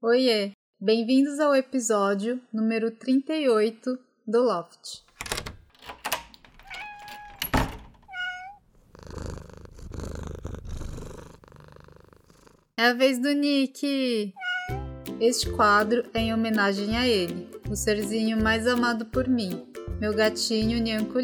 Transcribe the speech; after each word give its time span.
Oiê, 0.00 0.52
bem-vindos 0.80 1.40
ao 1.40 1.56
episódio 1.56 2.40
número 2.52 2.88
38 2.88 3.98
do 4.24 4.42
Loft. 4.44 5.02
É 12.76 12.86
a 12.86 12.92
vez 12.94 13.18
do 13.18 13.32
Nick! 13.32 14.32
Este 15.18 15.50
quadro 15.50 16.08
é 16.14 16.20
em 16.20 16.32
homenagem 16.32 16.96
a 16.96 17.04
ele, 17.04 17.50
o 17.68 17.74
serzinho 17.74 18.40
mais 18.40 18.68
amado 18.68 19.04
por 19.06 19.26
mim, 19.26 19.66
meu 20.00 20.14
gatinho 20.14 20.78
Nyanko. 20.78 21.18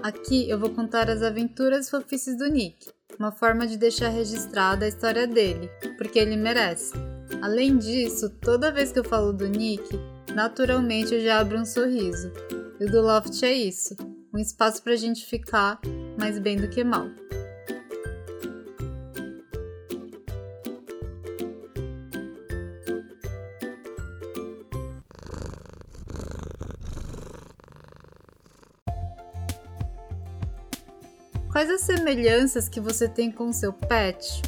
Aqui 0.00 0.48
eu 0.48 0.60
vou 0.60 0.70
contar 0.70 1.10
as 1.10 1.24
aventuras 1.24 1.90
fofices 1.90 2.38
do 2.38 2.46
Nick, 2.46 2.88
uma 3.18 3.32
forma 3.32 3.66
de 3.66 3.76
deixar 3.76 4.10
registrada 4.10 4.84
a 4.84 4.88
história 4.88 5.26
dele, 5.26 5.68
porque 5.98 6.20
ele 6.20 6.36
merece. 6.36 6.92
Além 7.40 7.78
disso, 7.78 8.28
toda 8.28 8.72
vez 8.72 8.92
que 8.92 8.98
eu 8.98 9.04
falo 9.04 9.32
do 9.32 9.48
Nick, 9.48 9.98
naturalmente 10.34 11.14
eu 11.14 11.20
já 11.20 11.38
abro 11.38 11.58
um 11.58 11.64
sorriso. 11.64 12.32
E 12.78 12.84
o 12.84 12.90
do 12.90 13.00
Loft 13.00 13.42
é 13.42 13.52
isso, 13.52 13.96
um 14.34 14.38
espaço 14.38 14.82
pra 14.82 14.96
gente 14.96 15.24
ficar 15.24 15.80
mais 16.18 16.38
bem 16.38 16.56
do 16.56 16.68
que 16.68 16.84
mal. 16.84 17.08
Quais 31.52 31.70
as 31.70 31.82
semelhanças 31.82 32.66
que 32.66 32.80
você 32.80 33.06
tem 33.06 33.30
com 33.30 33.52
seu 33.52 33.74
pet? 33.74 34.40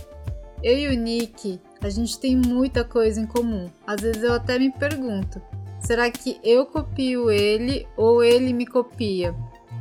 Eu 0.62 0.78
e 0.78 0.88
o 0.88 0.98
Nick, 0.98 1.60
a 1.84 1.90
gente 1.90 2.18
tem 2.18 2.34
muita 2.34 2.82
coisa 2.82 3.20
em 3.20 3.26
comum. 3.26 3.70
Às 3.86 4.00
vezes 4.00 4.22
eu 4.22 4.32
até 4.32 4.58
me 4.58 4.72
pergunto: 4.72 5.40
será 5.78 6.10
que 6.10 6.40
eu 6.42 6.64
copio 6.64 7.30
ele 7.30 7.86
ou 7.94 8.24
ele 8.24 8.54
me 8.54 8.64
copia? 8.64 9.34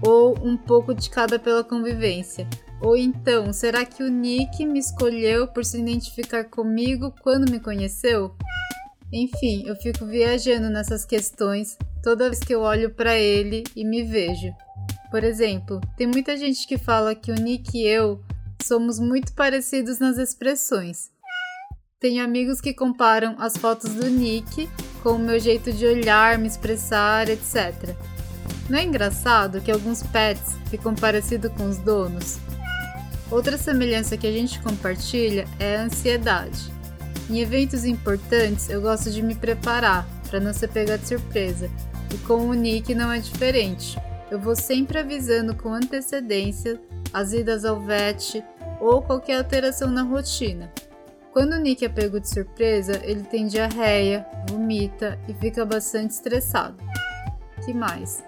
Ou 0.06 0.38
um 0.44 0.58
pouco 0.58 0.94
de 0.94 1.09
cada 1.09 1.40
pela 1.40 1.64
convivência? 1.64 2.46
Ou 2.81 2.98
então, 2.98 3.54
será 3.54 3.86
que 3.86 4.04
o 4.04 4.09
Nick 4.09 4.66
me 4.66 4.80
escolheu 4.80 5.48
por 5.48 5.64
se 5.64 5.80
identificar 5.80 6.44
comigo 6.44 7.14
quando 7.24 7.50
me 7.50 7.58
conheceu? 7.58 8.36
Enfim, 9.09 9.64
eu 9.66 9.76
fico 9.78 10.06
viajando 10.06 10.70
nessas 10.70 11.06
questões 11.06 11.78
toda 12.04 12.28
vez 12.28 12.40
que 12.40 12.54
eu 12.54 12.64
olho 12.64 12.90
para 12.90 13.18
ele 13.18 13.64
e 13.74 13.86
me 13.86 14.04
vejo. 14.04 14.54
Por 15.09 15.24
exemplo, 15.24 15.80
tem 15.96 16.08
muita 16.08 16.36
gente 16.36 16.68
que 16.68 16.78
fala 16.78 17.16
que 17.16 17.31
o 17.31 17.36
Nick 17.36 17.78
e 17.78 17.88
eu 17.88 18.22
somos 18.62 19.00
muito 19.00 19.31
parecidos 19.34 20.00
nas 20.00 20.18
expressões. 20.18 21.12
Tenho 22.04 22.22
amigos 22.22 22.59
que 22.59 22.73
comparam 22.73 23.34
as 23.40 23.56
fotos 23.56 23.94
do 23.94 24.09
Nick 24.09 24.68
com 25.02 25.12
o 25.12 25.20
meu 25.20 25.40
jeito 25.40 25.72
de 25.72 25.86
olhar, 25.86 26.38
me 26.38 26.50
expressar, 26.50 27.30
etc. 27.30 27.96
Não 28.70 28.78
é 28.78 28.84
engraçado 28.84 29.62
que 29.62 29.72
alguns 29.72 30.04
pets 30.04 30.58
ficam 30.70 30.94
parecidos 30.94 31.50
com 31.54 31.64
os 31.64 31.78
donos? 31.78 32.40
Outra 33.31 33.58
semelhança 33.58 34.18
que 34.18 34.28
a 34.28 34.31
gente 34.34 34.59
compartilha 34.59 35.48
é 35.58 35.78
a 35.78 35.84
ansiedade. 35.84 36.74
Em 37.30 37.40
eventos 37.40 37.86
importantes, 37.86 38.70
eu 38.70 38.81
gosto 38.81 39.09
de 39.09 39.24
me 39.24 39.34
preparar 39.34 40.06
para 40.30 40.42
não 40.42 40.52
ser 40.52 40.68
pega 40.68 40.98
de 40.98 41.08
surpresa, 41.08 41.72
e 42.14 42.18
com 42.28 42.50
o 42.50 42.54
Nick 42.54 42.94
não 42.94 43.14
é 43.14 43.20
diferente. 43.20 43.98
Eu 44.30 44.42
vou 44.42 44.58
sempre 44.58 45.00
avisando 45.00 45.56
com 45.56 45.74
antecedência 45.74 46.81
as 47.14 47.31
idas 47.31 47.64
ao 47.64 47.80
vet 47.80 48.44
ou 48.81 49.02
qualquer 49.02 49.38
alteração 49.38 49.90
na 49.90 50.02
rotina. 50.02 50.70
Quando 51.34 51.53
o 51.53 51.59
Nick 51.59 51.84
é 51.84 51.89
pego 51.89 52.20
de 52.20 52.30
surpresa, 52.30 53.02
ele 53.03 53.23
tem 53.23 53.48
diarreia, 53.48 54.23
vomita 54.48 55.20
e 55.28 55.34
fica 55.34 55.66
bastante 55.66 56.12
estressado. 56.12 56.78
Que 57.66 57.73
mais? 57.73 58.23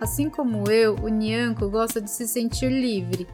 Assim 0.00 0.30
como 0.30 0.70
eu, 0.70 0.94
o 0.94 1.08
Nyanko 1.08 1.68
gosta 1.68 2.00
de 2.00 2.10
se 2.10 2.26
sentir 2.26 2.70
livre. 2.70 3.26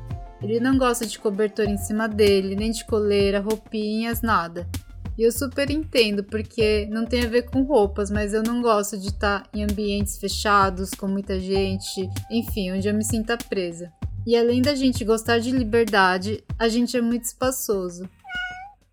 Ele 0.42 0.58
não 0.58 0.76
gosta 0.76 1.06
de 1.06 1.20
cobertor 1.20 1.66
em 1.66 1.76
cima 1.76 2.08
dele, 2.08 2.56
nem 2.56 2.72
de 2.72 2.84
coleira, 2.84 3.38
roupinhas, 3.38 4.22
nada. 4.22 4.68
E 5.16 5.22
eu 5.22 5.30
super 5.30 5.70
entendo, 5.70 6.24
porque 6.24 6.88
não 6.90 7.06
tem 7.06 7.22
a 7.22 7.28
ver 7.28 7.42
com 7.42 7.62
roupas, 7.62 8.10
mas 8.10 8.34
eu 8.34 8.42
não 8.42 8.60
gosto 8.60 8.98
de 8.98 9.06
estar 9.06 9.44
em 9.54 9.62
ambientes 9.62 10.18
fechados, 10.18 10.90
com 10.90 11.06
muita 11.06 11.38
gente, 11.38 12.10
enfim, 12.28 12.72
onde 12.72 12.88
eu 12.88 12.94
me 12.94 13.04
sinta 13.04 13.38
presa. 13.38 13.92
E 14.26 14.36
além 14.36 14.60
da 14.60 14.74
gente 14.74 15.04
gostar 15.04 15.38
de 15.38 15.52
liberdade, 15.52 16.42
a 16.58 16.68
gente 16.68 16.96
é 16.96 17.00
muito 17.00 17.24
espaçoso. 17.24 18.08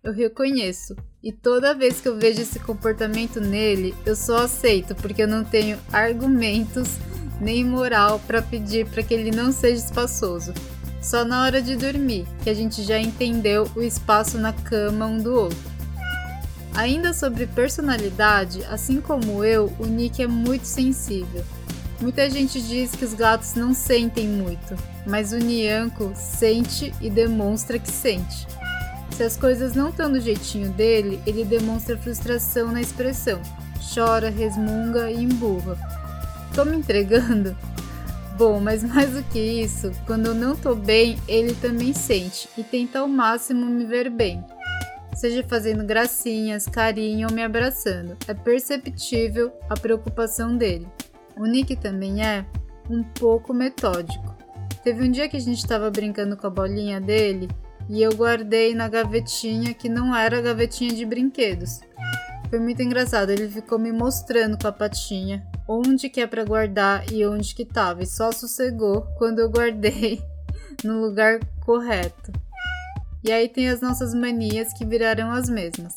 Eu 0.02 0.14
reconheço. 0.14 0.96
E 1.22 1.30
toda 1.30 1.74
vez 1.74 2.00
que 2.00 2.08
eu 2.08 2.16
vejo 2.16 2.40
esse 2.40 2.58
comportamento 2.58 3.38
nele, 3.38 3.94
eu 4.06 4.16
só 4.16 4.44
aceito, 4.44 4.94
porque 4.94 5.22
eu 5.22 5.28
não 5.28 5.44
tenho 5.44 5.78
argumentos 5.92 6.96
nem 7.38 7.62
moral 7.62 8.18
para 8.26 8.40
pedir 8.40 8.86
para 8.86 9.02
que 9.02 9.12
ele 9.12 9.30
não 9.30 9.52
seja 9.52 9.84
espaçoso. 9.84 10.54
Só 11.02 11.22
na 11.22 11.42
hora 11.42 11.60
de 11.60 11.76
dormir, 11.76 12.26
que 12.42 12.48
a 12.48 12.54
gente 12.54 12.82
já 12.82 12.98
entendeu 12.98 13.70
o 13.76 13.82
espaço 13.82 14.38
na 14.38 14.54
cama 14.54 15.04
um 15.04 15.18
do 15.18 15.34
outro. 15.34 15.70
Ainda 16.74 17.12
sobre 17.12 17.46
personalidade, 17.46 18.64
assim 18.70 19.02
como 19.02 19.44
eu, 19.44 19.70
o 19.78 19.84
Nick 19.84 20.22
é 20.22 20.26
muito 20.26 20.64
sensível. 20.64 21.44
Muita 22.00 22.30
gente 22.30 22.62
diz 22.62 22.92
que 22.92 23.04
os 23.04 23.12
gatos 23.12 23.54
não 23.54 23.74
sentem 23.74 24.26
muito, 24.26 24.74
mas 25.06 25.32
o 25.32 25.36
Nyanko 25.36 26.12
sente 26.14 26.94
e 27.02 27.10
demonstra 27.10 27.78
que 27.78 27.90
sente. 27.90 28.46
Se 29.20 29.24
as 29.24 29.36
coisas 29.36 29.74
não 29.74 29.90
estão 29.90 30.10
do 30.10 30.18
jeitinho 30.18 30.70
dele, 30.70 31.20
ele 31.26 31.44
demonstra 31.44 31.94
frustração 31.94 32.72
na 32.72 32.80
expressão, 32.80 33.38
chora, 33.94 34.30
resmunga 34.30 35.10
e 35.10 35.22
emburra. 35.22 35.76
Tô 36.54 36.64
me 36.64 36.78
entregando? 36.78 37.54
Bom, 38.38 38.58
mas 38.60 38.82
mais 38.82 39.10
do 39.10 39.22
que 39.24 39.38
isso, 39.38 39.92
quando 40.06 40.28
eu 40.28 40.34
não 40.34 40.56
tô 40.56 40.74
bem, 40.74 41.18
ele 41.28 41.52
também 41.52 41.92
sente 41.92 42.48
e 42.56 42.64
tenta 42.64 43.00
ao 43.00 43.08
máximo 43.08 43.66
me 43.66 43.84
ver 43.84 44.08
bem 44.08 44.42
seja 45.14 45.44
fazendo 45.46 45.84
gracinhas, 45.84 46.64
carinho 46.64 47.28
ou 47.28 47.34
me 47.34 47.42
abraçando. 47.42 48.16
É 48.26 48.32
perceptível 48.32 49.52
a 49.68 49.74
preocupação 49.74 50.56
dele. 50.56 50.88
O 51.36 51.44
Nick 51.44 51.76
também 51.76 52.24
é 52.24 52.46
um 52.88 53.02
pouco 53.02 53.52
metódico. 53.52 54.34
Teve 54.82 55.06
um 55.06 55.10
dia 55.10 55.28
que 55.28 55.36
a 55.36 55.40
gente 55.40 55.58
estava 55.58 55.90
brincando 55.90 56.38
com 56.38 56.46
a 56.46 56.50
bolinha 56.50 56.98
dele 56.98 57.50
e 57.90 58.00
eu 58.00 58.14
guardei 58.14 58.72
na 58.72 58.88
gavetinha 58.88 59.74
que 59.74 59.88
não 59.88 60.14
era 60.14 60.40
gavetinha 60.40 60.94
de 60.94 61.04
brinquedos. 61.04 61.80
Foi 62.48 62.60
muito 62.60 62.80
engraçado, 62.82 63.30
ele 63.30 63.48
ficou 63.48 63.78
me 63.78 63.90
mostrando 63.90 64.56
com 64.56 64.68
a 64.68 64.72
patinha 64.72 65.44
onde 65.68 66.08
que 66.08 66.20
é 66.20 66.26
para 66.26 66.44
guardar 66.44 67.12
e 67.12 67.26
onde 67.26 67.54
que 67.54 67.64
tava, 67.64 68.02
e 68.02 68.06
só 68.06 68.32
sossegou 68.32 69.02
quando 69.18 69.40
eu 69.40 69.50
guardei 69.50 70.22
no 70.82 71.00
lugar 71.00 71.40
correto. 71.64 72.32
E 73.22 73.30
aí 73.30 73.48
tem 73.48 73.68
as 73.68 73.80
nossas 73.80 74.14
manias 74.14 74.72
que 74.72 74.84
viraram 74.84 75.30
as 75.30 75.48
mesmas. 75.48 75.94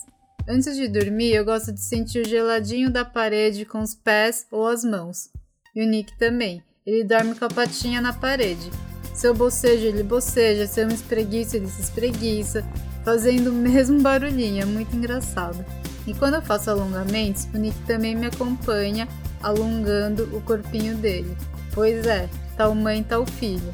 Antes 0.47 0.75
de 0.75 0.87
dormir, 0.87 1.33
eu 1.33 1.45
gosto 1.45 1.71
de 1.71 1.79
sentir 1.79 2.19
o 2.19 2.27
geladinho 2.27 2.91
da 2.91 3.05
parede 3.05 3.65
com 3.65 3.79
os 3.79 3.95
pés 3.95 4.45
ou 4.51 4.67
as 4.67 4.83
mãos. 4.83 5.29
E 5.73 5.81
o 5.81 5.87
Nick 5.87 6.17
também. 6.17 6.61
Ele 6.85 7.03
dorme 7.03 7.33
com 7.33 7.45
a 7.45 7.49
patinha 7.49 8.01
na 8.01 8.11
parede. 8.11 8.69
Se 9.13 9.27
eu 9.27 9.33
bocejo, 9.33 9.85
ele 9.85 10.03
boceja. 10.03 10.67
Se 10.67 10.81
eu 10.81 10.87
me 10.87 10.93
espreguiço, 10.93 11.55
ele 11.55 11.67
se 11.67 11.81
espreguiça. 11.81 12.65
Fazendo 13.03 13.49
o 13.49 13.53
mesmo 13.53 14.01
barulhinho. 14.01 14.61
É 14.61 14.65
muito 14.65 14.95
engraçado. 14.95 15.63
E 16.07 16.13
quando 16.13 16.35
eu 16.35 16.41
faço 16.41 16.69
alongamentos, 16.69 17.45
o 17.53 17.57
Nick 17.57 17.77
também 17.85 18.15
me 18.15 18.27
acompanha, 18.27 19.07
alongando 19.41 20.23
o 20.35 20.41
corpinho 20.41 20.97
dele. 20.97 21.35
Pois 21.73 22.05
é, 22.05 22.29
tal 22.57 22.75
mãe, 22.75 23.03
tal 23.03 23.25
filho 23.25 23.73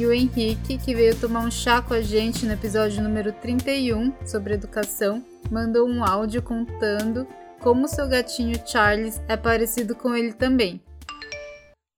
e 0.00 0.06
o 0.06 0.12
Henrique, 0.12 0.78
que 0.78 0.94
veio 0.94 1.18
tomar 1.18 1.40
um 1.40 1.50
chá 1.50 1.82
com 1.82 1.94
a 1.94 2.00
gente 2.00 2.46
no 2.46 2.52
episódio 2.52 3.02
número 3.02 3.32
31 3.32 4.26
sobre 4.26 4.54
educação, 4.54 5.24
mandou 5.50 5.86
um 5.86 6.04
áudio 6.04 6.42
contando 6.42 7.26
como 7.60 7.88
seu 7.88 8.08
gatinho 8.08 8.58
Charles 8.66 9.20
é 9.28 9.36
parecido 9.36 9.94
com 9.94 10.14
ele 10.14 10.32
também. 10.32 10.82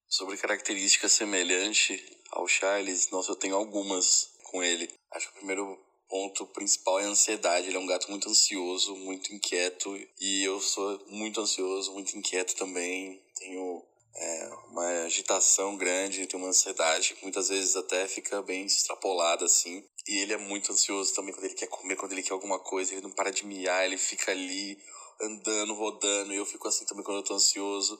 Sobre 0.08 0.36
características 0.36 1.12
semelhantes 1.12 2.00
ao 2.32 2.48
Charles, 2.48 3.10
nossa, 3.10 3.30
eu 3.30 3.36
tenho 3.36 3.54
algumas 3.54 4.30
com 4.44 4.62
ele. 4.62 4.90
Acho 5.12 5.28
que 5.28 5.32
o 5.32 5.38
primeiro 5.38 5.78
ponto 6.08 6.46
principal 6.46 7.00
é 7.00 7.04
a 7.04 7.08
ansiedade. 7.08 7.68
Ele 7.68 7.76
é 7.76 7.80
um 7.80 7.86
gato 7.86 8.10
muito 8.10 8.28
ansioso, 8.28 8.96
muito 8.96 9.32
inquieto, 9.34 9.96
e 10.20 10.44
eu 10.44 10.60
sou 10.60 11.00
muito 11.08 11.40
ansioso, 11.40 11.92
muito 11.92 12.16
inquieto 12.16 12.54
também. 12.54 13.22
Tenho 13.38 13.82
é, 14.14 14.50
uma 14.70 14.86
agitação 15.04 15.76
grande, 15.76 16.26
tem 16.26 16.38
uma 16.38 16.48
ansiedade, 16.48 17.16
muitas 17.22 17.48
vezes 17.48 17.76
até 17.76 18.06
fica 18.06 18.42
bem 18.42 18.66
extrapolada 18.66 19.44
assim. 19.44 19.84
E 20.06 20.18
ele 20.18 20.32
é 20.32 20.38
muito 20.38 20.72
ansioso 20.72 21.14
também 21.14 21.32
quando 21.32 21.44
ele 21.44 21.54
quer 21.54 21.68
comer, 21.68 21.96
quando 21.96 22.12
ele 22.12 22.22
quer 22.22 22.32
alguma 22.32 22.58
coisa, 22.58 22.92
ele 22.92 23.02
não 23.02 23.10
para 23.10 23.30
de 23.30 23.46
miar, 23.46 23.84
ele 23.84 23.96
fica 23.96 24.32
ali 24.32 24.78
andando, 25.20 25.74
rodando, 25.74 26.32
e 26.32 26.36
eu 26.36 26.44
fico 26.44 26.66
assim 26.66 26.84
também 26.84 27.04
quando 27.04 27.18
eu 27.18 27.24
tô 27.24 27.34
ansioso, 27.34 27.98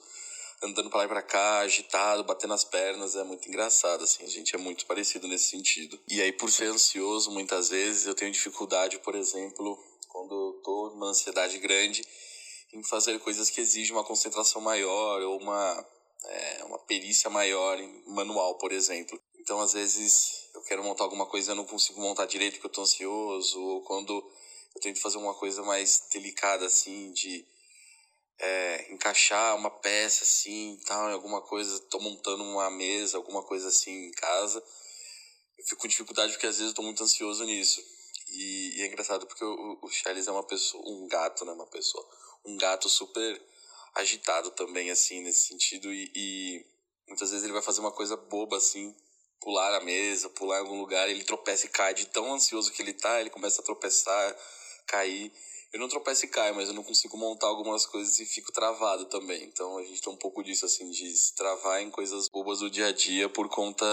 andando 0.62 0.88
para 0.88 1.00
lá 1.00 1.04
e 1.04 1.08
pra 1.08 1.22
cá, 1.22 1.58
agitado, 1.58 2.24
batendo 2.24 2.54
as 2.54 2.64
pernas, 2.64 3.16
é 3.16 3.24
muito 3.24 3.48
engraçado, 3.48 4.04
assim, 4.04 4.24
a 4.24 4.28
gente 4.28 4.54
é 4.54 4.58
muito 4.58 4.86
parecido 4.86 5.26
nesse 5.26 5.50
sentido. 5.50 5.98
E 6.08 6.22
aí, 6.22 6.32
por 6.32 6.50
ser 6.50 6.66
ansioso, 6.66 7.30
muitas 7.30 7.68
vezes 7.68 8.06
eu 8.06 8.14
tenho 8.14 8.30
dificuldade, 8.30 8.98
por 9.00 9.14
exemplo, 9.14 9.78
quando 10.08 10.32
eu 10.34 10.62
tô 10.62 10.90
numa 10.90 11.08
ansiedade 11.08 11.58
grande 11.58 12.02
em 12.72 12.82
fazer 12.84 13.18
coisas 13.18 13.50
que 13.50 13.60
exigem 13.60 13.94
uma 13.94 14.04
concentração 14.04 14.60
maior 14.60 15.20
ou 15.22 15.40
uma, 15.40 15.86
é, 16.24 16.64
uma 16.64 16.78
perícia 16.78 17.28
maior 17.28 17.78
em 17.78 18.02
manual, 18.06 18.56
por 18.56 18.72
exemplo. 18.72 19.20
Então, 19.38 19.60
às 19.60 19.72
vezes, 19.72 20.48
eu 20.54 20.62
quero 20.62 20.84
montar 20.84 21.04
alguma 21.04 21.26
coisa 21.26 21.50
e 21.50 21.52
eu 21.52 21.56
não 21.56 21.64
consigo 21.64 22.00
montar 22.00 22.26
direito 22.26 22.54
porque 22.54 22.66
eu 22.68 22.72
tô 22.72 22.82
ansioso, 22.82 23.60
ou 23.60 23.82
quando 23.82 24.12
eu 24.74 24.80
tento 24.80 25.00
fazer 25.00 25.18
uma 25.18 25.34
coisa 25.34 25.62
mais 25.62 26.04
delicada, 26.12 26.66
assim, 26.66 27.12
de 27.12 27.44
é, 28.42 28.92
encaixar 28.92 29.56
uma 29.56 29.70
peça, 29.70 30.24
assim, 30.24 30.78
tal, 30.84 31.08
em 31.08 31.12
alguma 31.12 31.40
coisa, 31.40 31.78
tô 31.88 32.00
montando 32.00 32.42
uma 32.42 32.68
mesa, 32.70 33.16
alguma 33.16 33.42
coisa 33.42 33.68
assim 33.68 34.08
em 34.08 34.10
casa, 34.10 34.62
eu 35.56 35.64
fico 35.64 35.82
com 35.82 35.88
dificuldade 35.88 36.32
porque 36.32 36.46
às 36.46 36.56
vezes 36.56 36.72
eu 36.72 36.74
tô 36.74 36.82
muito 36.82 37.02
ansioso 37.02 37.44
nisso. 37.44 37.80
E, 38.28 38.78
e 38.78 38.82
é 38.82 38.86
engraçado 38.86 39.26
porque 39.26 39.44
o, 39.44 39.78
o 39.80 39.88
Charles 39.90 40.26
é 40.26 40.32
uma 40.32 40.42
pessoa, 40.42 40.82
um 40.86 41.06
gato, 41.06 41.44
né, 41.44 41.52
uma 41.52 41.66
pessoa, 41.66 42.04
um 42.44 42.56
gato 42.56 42.88
super 42.88 43.40
agitado 43.94 44.50
também, 44.50 44.90
assim, 44.90 45.20
nesse 45.20 45.48
sentido, 45.48 45.92
e, 45.92 46.10
e 46.14 46.66
muitas 47.06 47.30
vezes 47.30 47.44
ele 47.44 47.52
vai 47.52 47.62
fazer 47.62 47.80
uma 47.80 47.92
coisa 47.92 48.16
boba, 48.16 48.56
assim, 48.56 48.92
pular 49.40 49.74
a 49.76 49.80
mesa, 49.80 50.28
pular 50.30 50.56
em 50.56 50.60
algum 50.60 50.80
lugar, 50.80 51.08
ele 51.08 51.22
tropeça 51.22 51.66
e 51.66 51.68
cai 51.68 51.94
de 51.94 52.06
tão 52.06 52.32
ansioso 52.34 52.72
que 52.72 52.82
ele 52.82 52.92
tá, 52.92 53.20
ele 53.20 53.30
começa 53.30 53.60
a 53.60 53.64
tropeçar, 53.64 54.36
cair. 54.86 55.32
Eu 55.72 55.80
não 55.80 55.88
tropeço 55.88 56.26
e 56.26 56.28
caio, 56.28 56.54
mas 56.54 56.68
eu 56.68 56.74
não 56.74 56.82
consigo 56.82 57.16
montar 57.16 57.46
algumas 57.46 57.86
coisas 57.86 58.20
e 58.20 58.26
fico 58.26 58.52
travado 58.52 59.06
também. 59.06 59.42
Então 59.44 59.78
a 59.78 59.82
gente 59.82 60.02
tem 60.02 60.12
um 60.12 60.16
pouco 60.16 60.44
disso, 60.44 60.66
assim, 60.66 60.90
de 60.90 61.16
se 61.16 61.34
travar 61.34 61.80
em 61.80 61.90
coisas 61.90 62.28
bobas 62.28 62.58
do 62.58 62.68
dia 62.68 62.88
a 62.88 62.92
dia 62.92 63.26
por 63.26 63.48
conta 63.48 63.86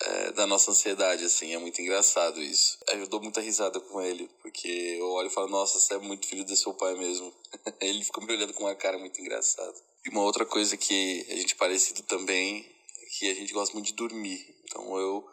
é, 0.00 0.32
da 0.32 0.46
nossa 0.46 0.70
ansiedade, 0.70 1.24
assim. 1.24 1.52
É 1.52 1.58
muito 1.58 1.82
engraçado 1.82 2.40
isso. 2.40 2.78
Eu 2.92 3.08
dou 3.08 3.20
muita 3.20 3.40
risada 3.40 3.80
com 3.80 4.00
ele, 4.00 4.30
porque 4.40 4.68
eu 4.68 5.10
olho 5.10 5.26
e 5.26 5.32
falo, 5.32 5.48
nossa, 5.48 5.80
você 5.80 5.94
é 5.94 5.98
muito 5.98 6.28
filho 6.28 6.44
do 6.44 6.54
seu 6.54 6.72
pai 6.72 6.94
mesmo. 6.94 7.34
ele 7.80 8.04
fica 8.04 8.20
me 8.20 8.32
olhando 8.32 8.54
com 8.54 8.62
uma 8.62 8.76
cara 8.76 8.96
muito 8.96 9.20
engraçada. 9.20 9.74
E 10.04 10.10
uma 10.10 10.22
outra 10.22 10.46
coisa 10.46 10.76
que 10.76 11.26
a 11.28 11.34
gente 11.34 11.54
é 11.54 11.56
parecido 11.56 12.02
também 12.02 12.64
é 13.02 13.06
que 13.18 13.28
a 13.28 13.34
gente 13.34 13.52
gosta 13.52 13.74
muito 13.74 13.86
de 13.86 13.94
dormir. 13.94 14.54
Então 14.62 14.96
eu, 14.96 15.28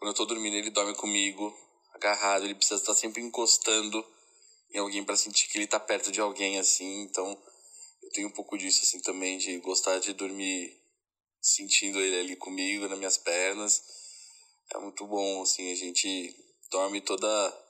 quando 0.00 0.10
eu 0.10 0.14
tô 0.14 0.24
dormindo, 0.24 0.56
ele 0.56 0.70
dorme 0.70 0.92
comigo, 0.96 1.56
agarrado, 1.94 2.44
ele 2.44 2.56
precisa 2.56 2.80
estar 2.80 2.94
sempre 2.94 3.22
encostando 3.22 4.04
em 4.72 4.78
alguém 4.78 5.04
para 5.04 5.16
sentir 5.16 5.48
que 5.48 5.58
ele 5.58 5.66
tá 5.66 5.80
perto 5.80 6.12
de 6.12 6.20
alguém 6.20 6.58
assim. 6.58 7.02
Então, 7.02 7.36
eu 8.02 8.10
tenho 8.10 8.28
um 8.28 8.32
pouco 8.32 8.56
disso 8.56 8.82
assim 8.82 9.00
também 9.00 9.38
de 9.38 9.58
gostar 9.58 9.98
de 9.98 10.12
dormir 10.12 10.78
sentindo 11.40 12.00
ele 12.00 12.20
ali 12.20 12.36
comigo, 12.36 12.88
nas 12.88 12.98
minhas 12.98 13.16
pernas. 13.16 13.82
É 14.74 14.78
muito 14.78 15.06
bom 15.06 15.42
assim, 15.42 15.72
a 15.72 15.74
gente 15.76 16.34
dorme 16.70 17.00
toda 17.00 17.66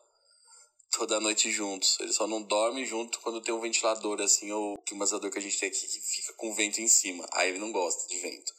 toda 0.92 1.20
noite 1.20 1.50
juntos. 1.50 1.98
Ele 2.00 2.12
só 2.12 2.26
não 2.26 2.42
dorme 2.42 2.84
junto 2.84 3.20
quando 3.20 3.40
tem 3.40 3.54
um 3.54 3.60
ventilador 3.60 4.20
assim 4.20 4.50
ou 4.50 4.74
o 4.74 4.82
climatizador 4.82 5.30
que 5.30 5.38
a 5.38 5.42
gente 5.42 5.58
tem 5.58 5.68
aqui 5.68 5.86
que 5.86 6.00
fica 6.00 6.32
com 6.34 6.52
vento 6.54 6.80
em 6.80 6.88
cima. 6.88 7.26
Aí 7.32 7.50
ele 7.50 7.58
não 7.58 7.72
gosta 7.72 8.06
de 8.08 8.18
vento. 8.18 8.52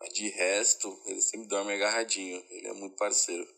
Mas 0.00 0.12
de 0.12 0.28
resto, 0.28 1.00
ele 1.06 1.20
sempre 1.20 1.48
dorme 1.48 1.72
agarradinho. 1.72 2.44
Ele 2.50 2.68
é 2.68 2.72
muito 2.72 2.96
parceiro. 2.96 3.48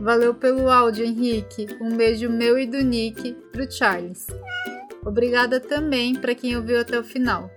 Valeu 0.00 0.34
pelo 0.34 0.70
áudio, 0.70 1.04
Henrique. 1.04 1.66
Um 1.80 1.96
beijo 1.96 2.30
meu 2.30 2.58
e 2.58 2.66
do 2.66 2.82
Nick 2.82 3.34
pro 3.52 3.70
Charles. 3.70 4.26
Obrigada 5.04 5.60
também 5.60 6.14
para 6.14 6.34
quem 6.34 6.56
ouviu 6.56 6.80
até 6.80 6.98
o 6.98 7.04
final. 7.04 7.50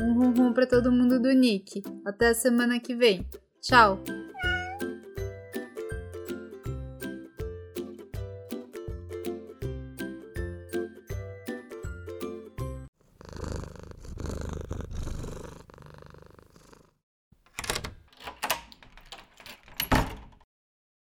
Um 0.00 0.14
rum 0.14 0.32
rum 0.32 0.52
para 0.52 0.66
todo 0.66 0.90
mundo 0.90 1.20
do 1.20 1.30
Nick. 1.32 1.82
Até 2.04 2.28
a 2.28 2.34
semana 2.34 2.80
que 2.80 2.94
vem. 2.94 3.26
Tchau! 3.60 4.02